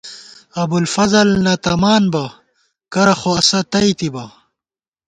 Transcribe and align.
ابُوالفضل 0.61 1.27
نہ 1.43 1.53
تمان 1.65 2.03
بہ، 2.13 2.25
کرہ 2.93 3.15
خو 3.19 3.31
اسہ 3.39 3.59
تئیتِبہ 3.71 4.25